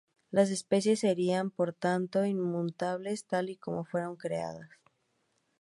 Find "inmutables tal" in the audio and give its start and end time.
2.25-3.51